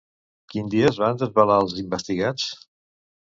Quin 0.53 0.71
dia 0.73 0.87
es 0.91 0.97
van 1.03 1.19
desvelar 1.19 1.59
els 1.65 1.77
investigats? 1.83 2.49